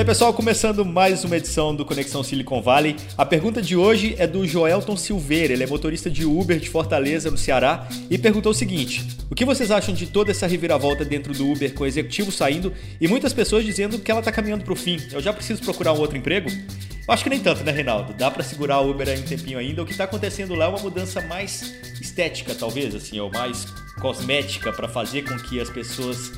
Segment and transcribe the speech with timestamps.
[0.00, 2.96] E aí, pessoal, começando mais uma edição do Conexão Silicon Valley.
[3.18, 7.30] A pergunta de hoje é do Joelton Silveira, ele é motorista de Uber de Fortaleza,
[7.30, 11.34] no Ceará, e perguntou o seguinte: O que vocês acham de toda essa reviravolta dentro
[11.34, 14.72] do Uber com o executivo saindo e muitas pessoas dizendo que ela está caminhando para
[14.72, 14.96] o fim?
[15.12, 16.48] Eu já preciso procurar um outro emprego?
[16.48, 18.14] Eu acho que nem tanto, né, Reinaldo?
[18.14, 19.82] Dá para segurar o Uber aí um tempinho ainda.
[19.82, 23.66] O que está acontecendo lá é uma mudança mais estética, talvez, assim, ou mais
[24.00, 26.32] cosmética para fazer com que as pessoas.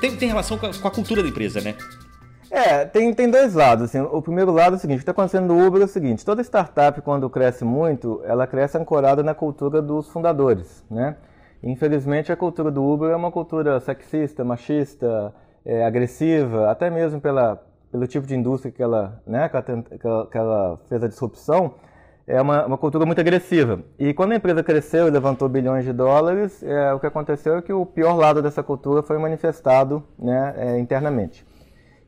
[0.00, 1.74] Tem, tem relação com a, com a cultura da empresa, né?
[2.50, 3.84] É, tem, tem dois lados.
[3.84, 4.00] Assim.
[4.00, 6.24] O primeiro lado é o seguinte: o que está acontecendo no Uber é o seguinte:
[6.24, 10.84] toda startup, quando cresce muito, ela cresce ancorada na cultura dos fundadores.
[10.90, 11.16] Né?
[11.62, 15.32] Infelizmente, a cultura do Uber é uma cultura sexista, machista,
[15.64, 20.38] é, agressiva, até mesmo pela, pelo tipo de indústria que ela, né, que ela, que
[20.38, 21.74] ela fez a disrupção.
[22.26, 23.80] É uma, uma, cultura muito agressiva.
[23.98, 27.62] E quando a empresa cresceu e levantou bilhões de dólares, é, o que aconteceu é
[27.62, 31.44] que o pior lado dessa cultura foi manifestado né, é, internamente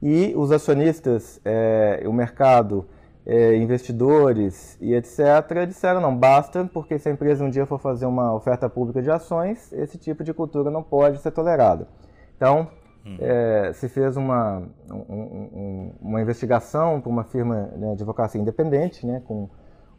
[0.03, 2.85] e os acionistas, é, o mercado,
[3.25, 5.65] é, investidores e etc.
[5.67, 9.11] disseram não, basta, porque se a empresa um dia for fazer uma oferta pública de
[9.11, 11.87] ações, esse tipo de cultura não pode ser tolerado.
[12.37, 12.67] Então,
[13.07, 13.17] hum.
[13.21, 19.07] é, se fez uma, um, um, uma investigação por uma firma né, de advocacia independente,
[19.07, 19.49] né, com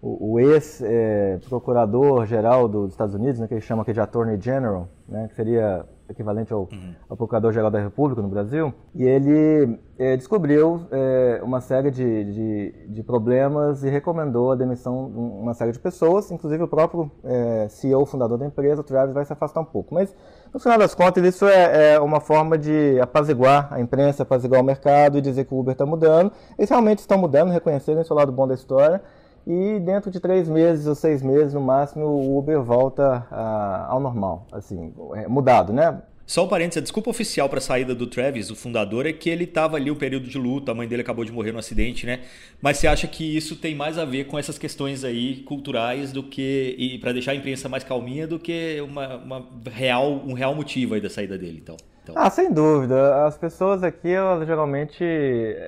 [0.04, 5.30] o, o ex-procurador-geral dos Estados Unidos, né, que ele chama aqui de Attorney General, né,
[5.30, 6.94] que seria equivalente ao, uhum.
[7.10, 12.76] ao Procurador-Geral da República no Brasil, e ele é, descobriu é, uma série de, de,
[12.90, 17.70] de, problemas e recomendou a demissão de uma série de pessoas, inclusive o próprio é,
[17.70, 19.96] CEO, fundador da empresa, o Travis, vai se afastar um pouco.
[19.96, 20.14] Mas,
[20.54, 24.66] no final das contas, isso é, é uma forma de apaziguar a imprensa, apaziguar o
[24.66, 26.34] mercado e dizer que o Uber está mudando.
[26.58, 29.02] Eles realmente estão mudando, reconhecendo esse é lado bom da história,
[29.46, 34.00] e dentro de três meses ou seis meses, no máximo, o Uber volta uh, ao
[34.00, 36.02] normal, assim, é, mudado, né?
[36.26, 39.30] Só um parênteses, a desculpa oficial para a saída do Travis, o fundador, é que
[39.30, 42.06] ele estava ali um período de luta, a mãe dele acabou de morrer no acidente,
[42.06, 42.22] né?
[42.62, 46.24] Mas você acha que isso tem mais a ver com essas questões aí culturais do
[46.24, 50.56] que e para deixar a imprensa mais calminha do que uma, uma, real um real
[50.56, 51.76] motivo aí da saída dele, então?
[52.04, 52.16] Então.
[52.18, 53.26] Ah, sem dúvida.
[53.26, 55.04] As pessoas aqui, elas geralmente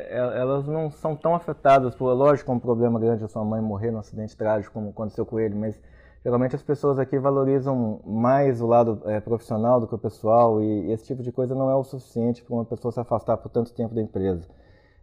[0.09, 3.99] elas não são tão afetadas por, lógico, um problema grande a sua mãe morrer num
[3.99, 5.79] acidente trágico como aconteceu com ele, mas
[6.23, 10.91] geralmente as pessoas aqui valorizam mais o lado é, profissional do que o pessoal e,
[10.91, 13.73] esse tipo de coisa não é o suficiente para uma pessoa se afastar por tanto
[13.73, 14.45] tempo da empresa.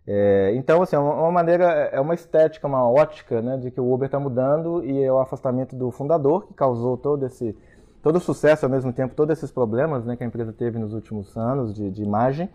[0.07, 3.93] É, então, assim, é uma, maneira, é uma estética, uma ótica, né, de que o
[3.93, 7.57] Uber está mudando e é o afastamento do fundador que causou todo esse,
[8.03, 10.93] todo o sucesso ao mesmo tempo, todos esses problemas, né, que a empresa teve nos
[10.93, 12.49] últimos anos de, de imagem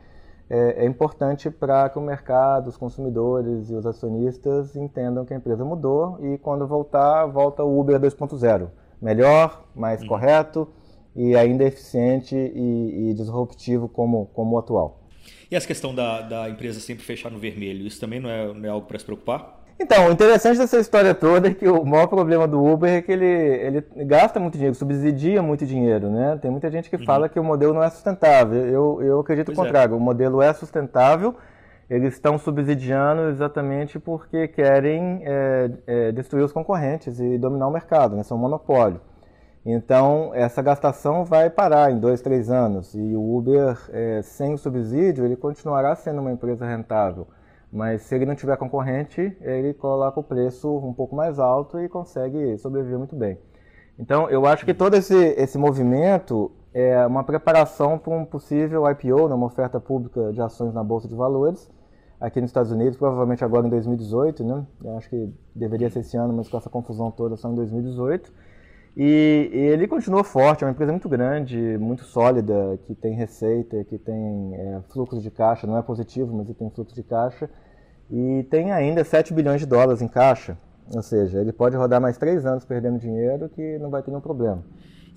[0.50, 5.38] é, é importante para que o mercado, os consumidores e os acionistas entendam que a
[5.38, 8.70] empresa mudou e quando voltar, volta o Uber 2.0.
[9.02, 10.08] Melhor, mais uhum.
[10.08, 10.68] correto
[11.16, 15.04] e ainda eficiente e, e, disruptivo como, como o atual.
[15.52, 18.66] E essa questão da, da empresa sempre fechar no vermelho, isso também não é, não
[18.66, 19.66] é algo para se preocupar?
[19.80, 23.12] Então, o interessante dessa história toda é que o maior problema do Uber é que
[23.12, 26.38] ele, ele gasta muito dinheiro, subsidia muito dinheiro, né?
[26.42, 27.06] Tem muita gente que uhum.
[27.06, 28.66] fala que o modelo não é sustentável.
[28.66, 29.66] Eu, eu acredito pois o é.
[29.66, 29.94] contrário.
[29.94, 29.98] É.
[29.98, 31.36] O modelo é sustentável,
[31.88, 38.16] eles estão subsidiando exatamente porque querem é, é, destruir os concorrentes e dominar o mercado,
[38.16, 38.24] né?
[38.24, 39.00] São um monopólio.
[39.64, 42.96] Então, essa gastação vai parar em dois, três anos.
[42.96, 47.28] E o Uber, é, sem o subsídio, ele continuará sendo uma empresa rentável.
[47.72, 51.90] Mas se ele não tiver concorrente, ele coloca o preço um pouco mais alto e
[51.90, 53.38] consegue sobreviver muito bem.
[54.00, 59.28] Então, eu acho que todo esse, esse movimento é uma preparação para um possível IPO,
[59.28, 61.72] né, uma oferta pública de ações na Bolsa de Valores,
[62.20, 64.66] aqui nos Estados Unidos, provavelmente agora em 2018, né?
[64.84, 68.32] Eu acho que deveria ser esse ano, mas com essa confusão toda só em 2018.
[69.00, 73.84] E, e ele continua forte, é uma empresa muito grande, muito sólida, que tem receita,
[73.84, 77.48] que tem é, fluxo de caixa, não é positivo, mas ele tem fluxo de caixa,
[78.10, 80.58] e tem ainda 7 bilhões de dólares em caixa.
[80.96, 84.22] Ou seja, ele pode rodar mais três anos perdendo dinheiro que não vai ter nenhum
[84.22, 84.64] problema.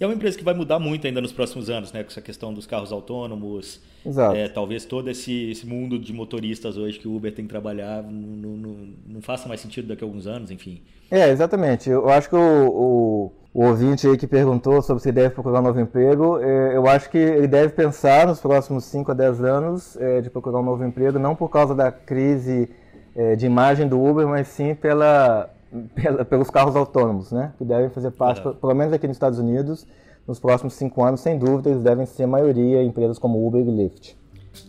[0.00, 2.02] E é uma empresa que vai mudar muito ainda nos próximos anos, né?
[2.02, 3.82] Com essa questão dos carros autônomos.
[4.04, 4.34] Exato.
[4.34, 8.02] É, talvez todo esse, esse mundo de motoristas hoje que o Uber tem que trabalhar
[8.02, 8.76] não, não,
[9.06, 10.80] não faça mais sentido daqui a alguns anos, enfim.
[11.10, 11.90] É, exatamente.
[11.90, 15.64] Eu acho que o, o, o ouvinte aí que perguntou sobre se deve procurar um
[15.64, 19.96] novo emprego, é, eu acho que ele deve pensar nos próximos 5 a 10 anos
[19.98, 22.70] é, de procurar um novo emprego, não por causa da crise
[23.14, 25.50] é, de imagem do Uber, mas sim pela
[25.94, 27.52] pela, pelos carros autônomos, né?
[27.58, 28.54] Que devem fazer parte, uhum.
[28.54, 29.86] pelo menos aqui nos Estados Unidos,
[30.26, 33.70] nos próximos cinco anos, sem dúvida, eles devem ser a maioria empresas como Uber e
[33.70, 34.16] Lyft.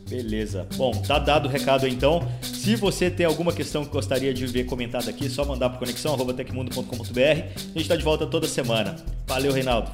[0.08, 0.68] Beleza.
[0.76, 2.22] Bom, tá dado o recado então.
[2.42, 5.80] Se você tem alguma questão que gostaria de ver comentada aqui, é só mandar para
[5.80, 7.20] conexão@tecmundo.com.br.
[7.20, 8.96] A gente está de volta toda semana.
[9.26, 9.90] Valeu, Reinaldo.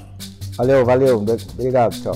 [0.58, 1.24] Valeu, valeu.
[1.54, 2.16] Obrigado, tchau.